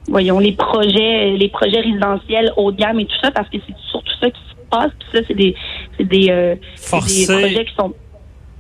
voyons 0.08 0.38
les 0.38 0.52
projets 0.52 1.30
les 1.36 1.48
projets 1.48 1.80
résidentiels 1.80 2.52
haut 2.56 2.72
de 2.72 2.76
gamme 2.76 3.00
et 3.00 3.06
tout 3.06 3.16
ça 3.22 3.30
parce 3.30 3.48
que 3.48 3.58
c'est 3.66 3.74
surtout 3.90 4.12
ça 4.20 4.30
qui 4.30 4.40
se 4.40 4.70
passe. 4.70 4.90
Puis 4.98 5.08
ça, 5.12 5.20
c'est 5.26 5.34
des 5.34 5.54
c'est 5.96 6.04
des, 6.04 6.26
euh, 6.30 6.54
c'est 6.76 6.96
des 6.98 7.26
projets 7.26 7.64
qui 7.64 7.74
sont 7.74 7.94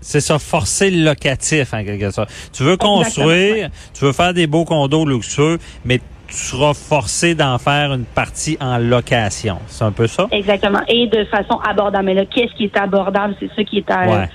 C'est 0.00 0.20
ça, 0.20 0.38
forcer 0.38 0.90
le 0.90 1.04
locatif 1.04 1.74
en 1.74 1.84
quelque 1.84 2.10
sorte. 2.10 2.30
Tu 2.52 2.62
veux 2.62 2.76
construire, 2.76 3.70
tu 3.94 4.04
veux 4.04 4.12
faire 4.12 4.34
des 4.34 4.46
beaux 4.46 4.64
condos 4.64 5.04
luxueux, 5.04 5.58
mais 5.84 5.98
tu 6.28 6.34
seras 6.34 6.74
forcé 6.74 7.34
d'en 7.34 7.56
faire 7.58 7.92
une 7.94 8.04
partie 8.04 8.58
en 8.60 8.76
location. 8.78 9.58
C'est 9.66 9.84
un 9.84 9.92
peu 9.92 10.06
ça? 10.06 10.26
exactement 10.30 10.80
et 10.88 11.06
de 11.06 11.24
façon 11.24 11.58
abordable. 11.66 12.04
Mais 12.04 12.14
là, 12.14 12.26
qu'est-ce 12.26 12.54
qui 12.54 12.64
est 12.64 12.76
abordable? 12.76 13.34
C'est 13.40 13.50
ça 13.56 13.64
qui 13.64 13.78
est 13.78 13.90
à 13.90 14.06
Ouais. 14.06 14.28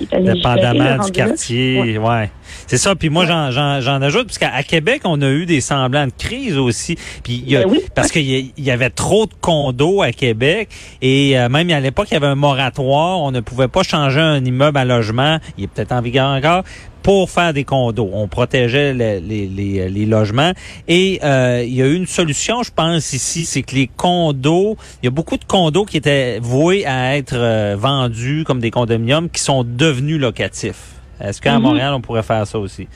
Dépendamment 0.00 1.04
du 1.04 1.10
quartier, 1.12 1.98
ouais. 1.98 2.30
C'est 2.66 2.76
ça. 2.78 2.94
Puis 2.94 3.08
moi, 3.08 3.26
j'en, 3.26 3.50
j'en, 3.50 3.80
j'en 3.80 4.00
ajoute, 4.02 4.26
parce 4.26 4.38
qu'à 4.38 4.52
à 4.54 4.62
Québec, 4.62 5.02
on 5.04 5.20
a 5.22 5.28
eu 5.28 5.46
des 5.46 5.60
semblants 5.60 6.06
de 6.06 6.12
crise 6.16 6.56
aussi. 6.56 6.96
Puis 7.22 7.42
il 7.44 7.50
y 7.50 7.56
a, 7.56 7.62
Ben 7.64 7.70
oui. 7.70 7.80
parce 7.94 8.10
qu'il 8.10 8.52
y 8.56 8.70
avait 8.70 8.90
trop 8.90 9.26
de 9.26 9.32
condos 9.40 10.02
à 10.02 10.12
Québec 10.12 10.68
et 11.02 11.38
euh, 11.38 11.48
même 11.48 11.70
à 11.70 11.80
l'époque, 11.80 12.08
il 12.10 12.14
y 12.14 12.16
avait 12.16 12.26
un 12.26 12.34
moratoire. 12.34 13.20
On 13.20 13.30
ne 13.30 13.40
pouvait 13.40 13.68
pas 13.68 13.82
changer 13.82 14.20
un 14.20 14.44
immeuble 14.44 14.78
à 14.78 14.84
logement. 14.84 15.38
Il 15.56 15.64
est 15.64 15.66
peut-être 15.68 15.92
en 15.92 16.00
vigueur 16.00 16.28
encore 16.28 16.64
pour 17.08 17.30
faire 17.30 17.54
des 17.54 17.64
condos. 17.64 18.10
On 18.12 18.28
protégeait 18.28 18.92
le- 18.92 19.18
les, 19.26 19.46
les, 19.46 19.88
les 19.88 20.04
logements. 20.04 20.52
Et 20.88 21.18
euh, 21.24 21.64
il 21.66 21.72
y 21.74 21.80
a 21.80 21.86
eu 21.86 21.94
une 21.94 22.06
solution, 22.06 22.62
je 22.62 22.70
pense, 22.70 23.14
ici, 23.14 23.46
c'est 23.46 23.62
que 23.62 23.74
les 23.74 23.86
condos, 23.86 24.76
il 25.02 25.06
y 25.06 25.08
a 25.08 25.10
beaucoup 25.10 25.38
de 25.38 25.44
condos 25.46 25.86
qui 25.86 25.96
étaient 25.96 26.38
voués 26.38 26.84
à 26.84 27.16
être 27.16 27.32
euh, 27.34 27.76
vendus 27.78 28.44
comme 28.46 28.60
des 28.60 28.70
condominiums 28.70 29.30
qui 29.30 29.40
sont 29.40 29.64
devenus 29.64 30.20
locatifs. 30.20 30.96
Est-ce 31.18 31.40
qu'à 31.40 31.56
Mhm. 31.56 31.62
Montréal, 31.62 31.94
on 31.94 32.02
pourrait 32.02 32.22
faire 32.22 32.46
ça 32.46 32.58
aussi? 32.58 32.86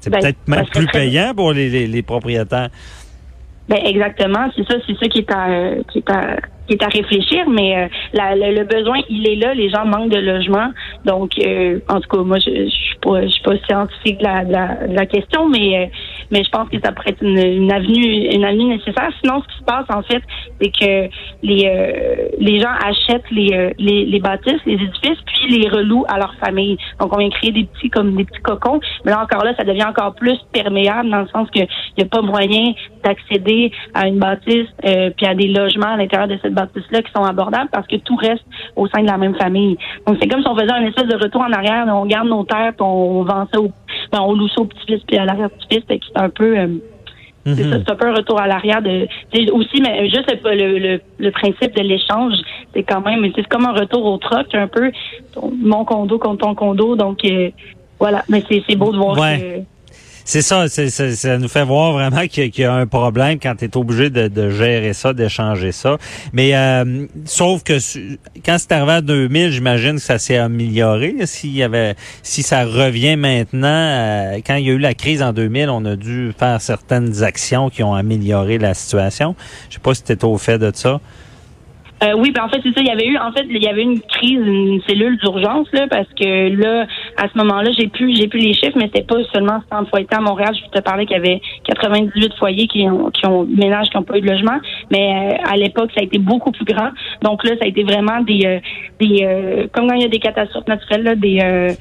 C'est 0.00 0.10
Ben, 0.10 0.20
peut-être 0.20 0.46
même 0.46 0.66
plus 0.66 0.84
très- 0.86 0.98
payant 1.06 1.32
pour 1.34 1.54
les, 1.54 1.70
les, 1.70 1.86
les 1.86 2.02
propriétaires. 2.02 2.68
Ben 3.66 3.78
exactement, 3.82 4.50
c'est 4.54 4.64
ça, 4.68 4.74
c'est 4.86 4.98
ça 4.98 5.08
qui 5.08 5.20
est 5.20 5.30
à 5.32 5.48
euh, 5.48 5.82
qui 5.90 5.98
est 6.00 6.10
à 6.10 6.36
qui 6.68 6.74
est 6.74 6.82
à 6.82 6.88
réfléchir, 6.88 7.48
mais 7.48 7.76
euh, 7.76 7.88
le, 8.14 8.54
le 8.58 8.64
besoin 8.64 8.98
il 9.08 9.26
est 9.26 9.36
là, 9.36 9.54
les 9.54 9.70
gens 9.70 9.84
manquent 9.86 10.10
de 10.10 10.18
logement, 10.18 10.68
donc 11.04 11.32
euh, 11.38 11.80
en 11.88 12.00
tout 12.00 12.08
cas 12.08 12.22
moi 12.22 12.38
je, 12.38 12.50
je 12.50 12.68
suis 12.68 12.98
pas 13.00 13.22
je 13.22 13.28
suis 13.28 13.42
pas 13.42 13.56
scientifique 13.66 14.18
de 14.18 14.24
la, 14.24 14.44
de 14.44 14.52
la, 14.52 14.86
de 14.86 14.94
la 14.94 15.06
question, 15.06 15.48
mais 15.48 15.90
mais 16.30 16.44
je 16.44 16.50
pense 16.50 16.68
que 16.68 16.76
ça 16.84 16.92
pourrait 16.92 17.10
être 17.10 17.22
une, 17.22 17.38
une 17.38 17.72
avenue, 17.72 18.28
une 18.34 18.44
avenue 18.44 18.64
nécessaire. 18.64 19.10
Sinon, 19.22 19.42
ce 19.42 19.48
qui 19.48 19.58
se 19.58 19.64
passe 19.64 19.86
en 19.88 20.02
fait, 20.02 20.22
c'est 20.60 20.70
que 20.70 21.08
les 21.42 21.64
euh, 21.66 22.28
les 22.38 22.60
gens 22.60 22.72
achètent 22.84 23.30
les, 23.30 23.52
euh, 23.52 23.70
les 23.78 24.04
les 24.04 24.20
bâtisses, 24.20 24.60
les 24.66 24.74
édifices, 24.74 25.20
puis 25.26 25.58
les 25.58 25.68
relouent 25.68 26.04
à 26.08 26.18
leur 26.18 26.34
famille. 26.36 26.76
Donc, 27.00 27.14
on 27.14 27.18
vient 27.18 27.30
créer 27.30 27.52
des 27.52 27.64
petits 27.64 27.90
comme 27.90 28.14
des 28.16 28.24
petits 28.24 28.42
cocons, 28.42 28.80
mais 29.04 29.12
là 29.12 29.22
encore 29.22 29.44
là, 29.44 29.54
ça 29.56 29.64
devient 29.64 29.84
encore 29.84 30.14
plus 30.14 30.38
perméable 30.52 31.08
dans 31.10 31.22
le 31.22 31.28
sens 31.28 31.48
que 31.50 31.60
il 31.60 31.98
n'y 31.98 32.04
a 32.04 32.08
pas 32.08 32.22
moyen 32.22 32.72
d'accéder 33.04 33.72
à 33.94 34.06
une 34.06 34.18
bâtisse 34.18 34.68
euh, 34.84 35.10
puis 35.16 35.26
à 35.26 35.34
des 35.34 35.48
logements 35.48 35.94
à 35.94 35.96
l'intérieur 35.96 36.28
de 36.28 36.38
cette 36.42 36.54
bâtisse-là 36.60 37.02
qui 37.02 37.12
sont 37.12 37.24
abordables 37.24 37.70
parce 37.70 37.86
que 37.86 37.96
tout 37.96 38.16
reste 38.16 38.44
au 38.76 38.86
sein 38.88 39.00
de 39.02 39.06
la 39.06 39.16
même 39.16 39.34
famille. 39.34 39.76
Donc, 40.06 40.16
c'est 40.20 40.28
comme 40.28 40.42
si 40.42 40.48
on 40.48 40.56
faisait 40.56 40.72
un 40.72 40.86
espèce 40.86 41.06
de 41.08 41.16
retour 41.16 41.42
en 41.42 41.52
arrière, 41.52 41.84
on 41.88 42.06
garde 42.06 42.28
nos 42.28 42.44
terres, 42.44 42.72
puis 42.76 42.86
on 42.86 43.22
vend 43.22 43.46
ça 43.52 43.60
au, 43.60 43.70
ben, 44.12 44.20
on 44.20 44.32
loue 44.34 44.48
ça 44.48 44.60
au 44.60 44.64
petit-fils 44.64 45.02
puis 45.06 45.16
à 45.18 45.24
l'arrière-petit-fils, 45.24 45.84
que 45.88 45.94
c'est 46.06 46.18
un 46.20 46.30
peu... 46.30 46.58
euh, 46.58 46.66
c'est 47.46 47.62
ça, 47.70 47.76
c'est 47.82 47.90
un 47.92 47.96
peu 47.96 48.08
un 48.08 48.14
retour 48.14 48.38
à 48.38 48.46
l'arrière 48.46 48.82
de 48.82 49.06
c'est 49.32 49.50
aussi 49.50 49.80
mais 49.80 50.06
juste 50.10 50.28
le, 50.44 51.00
le, 51.18 51.30
principe 51.30 51.74
de 51.74 51.80
l'échange 51.82 52.34
c'est 52.74 52.82
quand 52.82 53.00
même 53.00 53.24
c'est 53.34 53.46
comme 53.48 53.64
un 53.64 53.72
retour 53.72 54.04
au 54.04 54.18
troc 54.18 54.54
un 54.54 54.66
peu 54.68 54.90
ton- 55.32 55.50
mon 55.62 55.82
condo 55.86 56.18
contre 56.18 56.40
ton 56.44 56.54
condo 56.54 56.94
donc 56.94 57.24
euh, 57.24 57.48
voilà 57.98 58.22
mais 58.28 58.42
c'est 58.50 58.76
beau 58.76 58.92
de 58.92 58.98
voir 58.98 59.16
Ouais. 59.18 59.64
C'est 60.30 60.42
ça, 60.42 60.68
c'est- 60.68 60.90
c'est- 60.90 61.16
ça 61.16 61.38
nous 61.38 61.48
fait 61.48 61.64
voir 61.64 61.92
vraiment 61.92 62.26
qu'il 62.26 62.54
y, 62.54 62.64
a- 62.64 62.74
un 62.74 62.86
problème 62.86 63.38
quand 63.40 63.54
tu 63.56 63.64
es 63.64 63.74
obligé 63.78 64.10
de, 64.10 64.28
de 64.28 64.50
gérer 64.50 64.92
ça, 64.92 65.14
d'échanger 65.14 65.72
ça. 65.72 65.96
Mais 66.34 66.54
euh, 66.54 67.06
sauf 67.24 67.62
que 67.62 67.78
quand 68.44 68.56
c'est 68.58 68.72
arrivé 68.72 68.92
à 68.92 69.00
2000, 69.00 69.50
j'imagine 69.52 69.94
que 69.94 70.02
ça 70.02 70.18
s'est 70.18 70.36
amélioré. 70.36 71.14
S'il 71.24 71.54
y 71.56 71.62
avait, 71.62 71.94
si 72.22 72.42
ça 72.42 72.66
revient 72.66 73.16
maintenant, 73.16 73.68
euh, 73.72 74.40
quand 74.46 74.56
il 74.56 74.66
y 74.66 74.70
a 74.70 74.74
eu 74.74 74.78
la 74.78 74.92
crise 74.92 75.22
en 75.22 75.32
2000, 75.32 75.70
on 75.70 75.82
a 75.86 75.96
dû 75.96 76.34
faire 76.38 76.60
certaines 76.60 77.22
actions 77.22 77.70
qui 77.70 77.82
ont 77.82 77.94
amélioré 77.94 78.58
la 78.58 78.74
situation. 78.74 79.34
Je 79.70 79.76
sais 79.76 79.80
pas 79.80 79.94
si 79.94 80.02
tu 80.02 80.14
au 80.26 80.36
fait 80.36 80.58
de 80.58 80.70
ça. 80.74 81.00
Euh, 82.02 82.14
oui 82.16 82.30
ben 82.30 82.44
en 82.44 82.48
fait 82.48 82.60
c'est 82.62 82.72
ça. 82.72 82.80
Il 82.80 82.86
y 82.86 82.90
avait 82.90 83.06
eu 83.06 83.18
en 83.18 83.32
fait 83.32 83.44
il 83.48 83.62
y 83.62 83.66
avait 83.66 83.82
une 83.82 84.00
crise 84.00 84.38
une 84.38 84.80
cellule 84.86 85.16
d'urgence 85.18 85.66
là 85.72 85.86
parce 85.88 86.08
que 86.14 86.54
là 86.56 86.86
à 87.16 87.28
ce 87.28 87.36
moment-là 87.38 87.70
j'ai 87.76 87.88
plus 87.88 88.16
j'ai 88.16 88.28
plus 88.28 88.38
les 88.38 88.54
chiffres 88.54 88.76
mais 88.76 88.84
c'était 88.84 89.02
pas 89.02 89.16
seulement 89.32 89.60
100 89.70 89.86
foyers 89.86 90.06
à 90.12 90.20
Montréal. 90.20 90.54
Je 90.54 90.78
te 90.78 90.82
parlais 90.82 91.06
qu'il 91.06 91.16
y 91.16 91.20
avait 91.20 91.40
98 91.64 92.34
foyers 92.38 92.68
qui 92.68 92.88
ont 92.88 93.10
qui 93.10 93.26
ont 93.26 93.44
ménages 93.44 93.88
qui 93.90 93.96
n'ont 93.96 94.04
pas 94.04 94.18
eu 94.18 94.20
de 94.20 94.30
logement. 94.30 94.58
Mais 94.90 95.36
euh, 95.38 95.52
à 95.52 95.56
l'époque 95.56 95.90
ça 95.94 96.00
a 96.00 96.04
été 96.04 96.18
beaucoup 96.18 96.52
plus 96.52 96.64
grand. 96.64 96.90
Donc 97.22 97.42
là 97.44 97.52
ça 97.58 97.64
a 97.64 97.68
été 97.68 97.82
vraiment 97.82 98.20
des 98.20 98.42
euh, 98.44 98.60
des 99.00 99.24
euh, 99.24 99.66
comme 99.72 99.88
quand 99.88 99.94
il 99.94 100.02
y 100.02 100.04
a 100.04 100.08
des 100.08 100.18
catastrophes 100.18 100.68
naturelles 100.68 101.02
là 101.02 101.14
des 101.14 101.40
euh, 101.42 101.72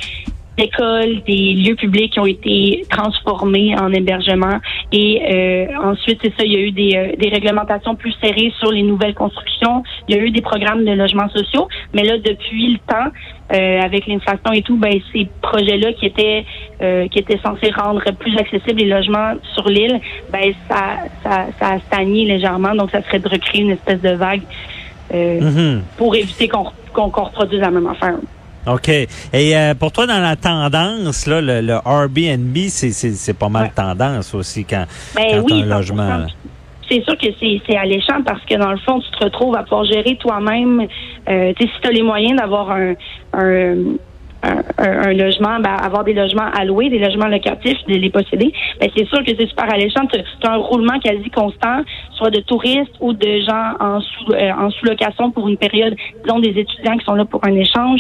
écoles, 0.58 1.22
des 1.28 1.54
lieux 1.54 1.76
publics 1.76 2.14
qui 2.14 2.20
ont 2.20 2.26
été 2.26 2.86
transformés 2.90 3.76
en 3.80 3.92
hébergement. 3.94 4.60
Et 4.92 5.22
euh, 5.22 5.66
ensuite, 5.84 6.20
c'est 6.24 6.34
ça, 6.38 6.44
il 6.44 6.54
y 6.54 6.56
a 6.56 6.60
eu 6.60 6.72
des, 6.72 6.96
euh, 6.96 7.16
des 7.18 7.30
réglementations 7.30 7.96
plus 7.96 8.14
serrées 8.22 8.52
sur 8.60 8.72
les 8.72 8.84
nouvelles 8.84 9.14
constructions. 9.14 9.84
Il 10.08 10.16
y 10.16 10.20
a 10.20 10.22
eu 10.22 10.32
des 10.32 10.42
programmes 10.42 10.84
de 10.86 10.92
logements 10.92 11.30
sociaux. 11.30 11.68
Mais 11.94 12.04
là, 12.04 12.18
depuis 12.18 12.74
le 12.74 12.80
temps, 12.80 13.12
euh, 13.54 13.82
avec 13.82 14.08
l'inflation 14.08 14.52
et 14.52 14.62
tout, 14.62 14.78
ben 14.78 15.00
ces 15.14 15.28
projets-là 15.42 15.94
qui 15.94 16.06
étaient 16.08 16.44
euh, 16.82 17.08
qui 17.08 17.20
étaient 17.20 17.40
censés 17.46 17.72
rendre 17.72 18.04
plus 18.20 18.38
accessibles 18.38 18.80
les 18.82 18.90
logements 18.90 19.34
sur 19.54 19.68
l'île, 19.70 20.00
ben 20.32 20.52
ça, 20.70 20.98
ça, 21.24 21.46
ça 21.60 21.68
a 21.74 21.80
stagné 21.80 22.26
légèrement. 22.26 22.76
Donc, 22.76 22.92
ça 22.92 23.02
serait 23.04 23.20
de 23.20 23.30
recréer 23.30 23.62
une 23.62 23.72
espèce 23.72 24.02
de 24.02 24.10
vague 24.10 24.42
euh, 25.14 25.40
Mhm. 25.40 25.84
pour 25.98 26.16
éviter 26.16 26.48
qu'on 26.50 26.66
qu'on 26.94 27.10
qu'on 27.10 27.24
reproduise 27.24 27.62
la 27.62 27.72
même 27.72 27.88
affaire. 27.88 28.16
OK. 28.68 28.90
Et 28.90 29.08
euh, 29.58 29.74
pour 29.74 29.92
toi, 29.92 30.06
dans 30.08 30.20
la 30.20 30.36
tendance, 30.36 31.26
là, 31.28 31.42
le, 31.42 31.62
le 31.62 31.74
Airbnb, 31.86 32.56
c'est, 32.70 32.92
c'est, 32.92 33.12
c'est 33.12 33.38
pas 33.38 33.50
mal 33.50 33.64
Ouais. 33.64 33.72
tendance 33.76 34.34
aussi 34.36 34.66
quand, 34.66 34.86
Ben 35.16 35.24
quand 35.32 35.42
oui, 35.44 35.62
un 35.64 35.66
100%. 35.66 35.70
logement. 35.78 36.26
C'est 36.90 37.04
sûr 37.04 37.18
que 37.18 37.28
c'est, 37.40 37.62
c'est 37.68 37.76
alléchant 37.78 38.22
parce 38.26 38.44
que 38.46 38.56
dans 38.56 38.72
le 38.72 38.78
fond, 38.78 39.00
tu 39.02 39.12
te 39.12 39.24
retrouves 39.24 39.56
à 39.58 39.64
pouvoir 39.64 39.84
gérer 39.86 40.16
toi-même. 40.18 40.88
Euh, 41.28 41.54
tu 41.58 41.66
sais, 41.68 41.72
si 41.74 41.82
tu 41.82 41.88
as 41.88 41.92
les 41.92 42.02
moyens 42.04 42.38
d'avoir 42.40 42.72
un, 42.72 42.94
un, 43.34 43.76
un, 44.44 44.58
un- 44.78 45.02
un 45.10 45.14
logement, 45.14 45.60
ben, 45.60 45.76
avoir 45.84 46.06
des 46.06 46.14
logements 46.14 46.50
alloués, 46.58 46.90
des 46.90 47.00
logements 47.00 47.28
locatifs, 47.28 47.84
de 47.90 47.96
les 47.96 48.10
posséder, 48.10 48.54
ben, 48.80 48.90
c'est 48.96 49.06
sûr 49.08 49.22
que 49.26 49.32
c'est 49.38 49.48
super 49.48 49.66
alléchant. 49.74 50.06
Tu 50.10 50.20
as 50.48 50.52
un 50.54 50.58
roulement 50.58 50.98
quasi 51.00 51.30
constant, 51.30 51.82
soit 52.16 52.30
de 52.30 52.40
touristes 52.42 52.94
ou 53.02 53.12
de 53.12 53.40
gens 53.46 53.74
en 53.82 54.00
sous 54.00 54.32
euh, 54.32 54.52
en 54.58 54.70
sous-location 54.70 55.32
pour 55.32 55.50
une 55.50 55.58
période, 55.58 55.94
disons 56.24 56.40
des 56.40 56.50
étudiants 56.58 56.98
qui 56.98 57.04
sont 57.04 57.16
là 57.16 57.26
pour 57.26 57.44
un 57.46 57.54
échange. 57.56 58.00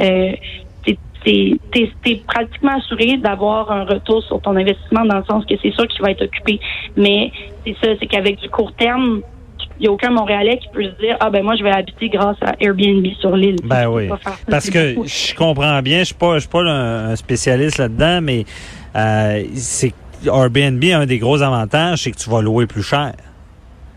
Euh, 0.00 0.32
t'es- 1.24 1.90
t'es 2.02 2.22
pratiquement 2.26 2.76
assuré 2.76 3.16
d'avoir 3.16 3.70
un 3.70 3.84
retour 3.84 4.22
sur 4.24 4.40
ton 4.40 4.56
investissement 4.56 5.04
dans 5.04 5.18
le 5.18 5.24
sens 5.24 5.44
que 5.46 5.54
c'est 5.62 5.72
sûr 5.72 5.86
qu'il 5.88 6.02
va 6.02 6.10
être 6.10 6.22
occupé. 6.22 6.60
Mais 6.96 7.32
c'est 7.64 7.74
ça, 7.82 7.92
c'est 7.98 8.06
qu'avec 8.06 8.38
du 8.40 8.48
court 8.50 8.72
terme, 8.74 9.22
il 9.78 9.82
n'y 9.82 9.88
a 9.88 9.92
aucun 9.92 10.10
Montréalais 10.10 10.58
qui 10.58 10.68
peut 10.68 10.84
se 10.84 11.00
dire 11.00 11.16
ah 11.20 11.30
ben 11.30 11.42
moi 11.42 11.56
je 11.56 11.64
vais 11.64 11.72
habiter 11.72 12.08
grâce 12.08 12.36
à 12.42 12.54
Airbnb 12.60 13.06
sur 13.18 13.34
l'île. 13.36 13.56
Ben 13.64 13.88
oui. 13.88 14.08
Parce 14.48 14.70
que 14.70 14.94
je 15.04 15.34
comprends 15.34 15.80
bien, 15.82 16.00
je 16.00 16.04
suis 16.04 16.14
pas, 16.14 16.34
je 16.34 16.40
suis 16.40 16.48
pas 16.48 16.60
un, 16.62 17.16
spécialiste 17.16 17.78
là-dedans, 17.78 18.20
mais 18.22 18.44
euh, 18.94 19.42
c'est 19.54 19.92
Airbnb 20.26 20.82
a 20.92 20.98
un 20.98 21.06
des 21.06 21.18
gros 21.18 21.42
avantages, 21.42 22.02
c'est 22.02 22.12
que 22.12 22.18
tu 22.18 22.30
vas 22.30 22.40
louer 22.40 22.66
plus 22.66 22.82
cher. 22.82 23.12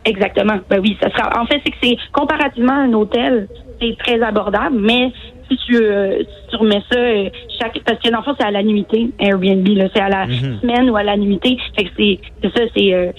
Exactement. 0.04 0.60
Ben 0.70 0.80
oui, 0.80 0.98
ça 1.01 1.10
sera. 1.12 1.42
En 1.42 1.46
fait, 1.46 1.62
c'est 1.63 1.72
que 1.72 1.77
c'est 1.84 1.98
comparativement 2.13 2.74
à 2.74 2.84
un 2.84 2.94
hôtel, 2.94 3.48
c'est 3.82 3.96
très 4.00 4.22
abordable, 4.22 4.77
mais 4.80 5.12
si 5.50 5.58
tu, 5.66 5.75
euh, 5.75 6.20
si 6.20 6.50
tu 6.50 6.56
remets 6.58 6.84
ça 6.92 6.98
euh, 7.00 7.30
chaque 7.60 7.80
parce 7.86 8.00
que 8.00 8.10
dans 8.10 8.18
le 8.20 8.24
fond, 8.24 8.36
c'est 8.39 8.46
à 8.46 8.51
la 8.51 8.63
nuitée, 8.63 9.10
Airbnb, 9.20 9.68
là, 9.70 9.88
c'est 9.94 10.01
à 10.01 10.10
la 10.10 10.25
Mhm. 10.27 10.60
semaine 10.62 10.89
ou 10.89 10.96
à 10.98 11.04
la 11.04 11.18
nuitée. 11.18 11.58
Fait 11.75 11.86
que 11.86 11.89
c'est 11.98 12.20
c'est 12.42 12.58
ça, 12.58 12.63
c'est 12.75 12.94
euh, 12.94 13.12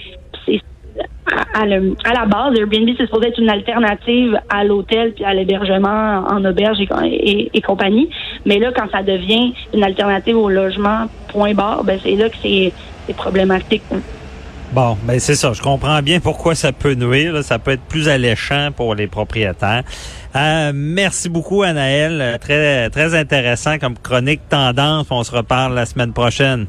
c'est 0.47 0.61
à, 1.31 1.61
à 1.63 1.67
le- 1.67 1.95
à 2.05 2.13
la 2.15 2.25
base, 2.27 2.59
Airbnb, 2.59 2.89
c'est 2.97 3.05
supposé 3.05 3.29
être 3.29 3.39
une 3.39 3.51
alternative 3.51 4.39
à 4.49 4.65
l'hôtel 4.65 5.13
puis 5.15 5.25
à 5.25 5.35
l'hébergement 5.35 6.25
en 6.29 6.43
auberge 6.45 6.79
et, 6.81 6.89
et, 7.07 7.51
et 7.53 7.61
compagnie. 7.61 8.09
Mais 8.47 8.59
là, 8.59 8.73
quand 8.75 8.91
ça 8.91 9.03
devient 9.03 9.53
une 9.75 9.85
alternative 9.85 10.37
au 10.37 10.49
logement, 10.49 11.07
point 11.29 11.53
barre, 11.55 11.85
ben 11.85 11.99
c'est 12.03 12.17
là 12.17 12.29
que 12.31 12.37
c'est 12.43 12.73
c'est 13.07 13.15
problématique. 13.15 13.85
Bon, 14.73 14.99
ben 15.05 15.19
c'est 15.19 15.35
ça. 15.35 15.53
Je 15.55 15.63
comprends 15.63 16.03
bien 16.03 16.21
pourquoi 16.21 16.55
ça 16.55 16.73
peut 16.73 16.95
nuire. 16.95 17.33
là. 17.33 17.43
Ça 17.43 17.59
peut 17.59 17.71
être 17.73 17.83
plus 17.83 18.09
alléchant 18.09 18.69
pour 18.75 18.95
les 18.95 19.07
propriétaires. 19.07 19.83
Euh, 20.37 20.73
merci 20.75 21.29
beaucoup, 21.31 21.63
Anaël. 21.63 22.39
Très, 22.41 22.91
très 22.91 23.15
intéressant 23.15 23.79
comme 23.79 23.97
chronique 23.99 24.43
tendance. 24.49 25.07
On 25.11 25.25
se 25.25 25.35
reparle 25.35 25.75
la 25.75 25.87
semaine 25.87 26.13
prochaine. 26.13 26.67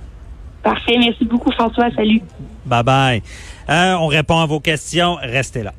Parfait. 0.63 0.95
Merci 0.97 1.25
beaucoup, 1.25 1.51
François. 1.51 1.89
Salut. 1.95 2.21
Bye 2.65 2.83
bye. 2.83 3.21
Euh, 3.69 3.93
on 3.95 4.07
répond 4.07 4.39
à 4.39 4.45
vos 4.45 4.59
questions. 4.59 5.17
Restez 5.21 5.63
là. 5.63 5.73